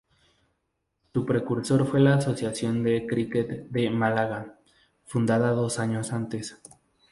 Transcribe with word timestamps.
Su 1.13 1.27
precursor 1.27 1.85
fue 1.85 1.99
la 1.99 2.15
Asociación 2.15 2.81
de 2.81 3.05
Cricket 3.05 3.67
de 3.69 3.91
Málaga, 3.91 4.57
fundada 5.05 5.51
dos 5.51 5.77
años 5.77 6.11
antes. 6.11 6.57